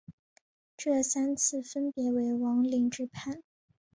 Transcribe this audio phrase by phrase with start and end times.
[0.77, 3.43] 这三次分别为王凌之叛。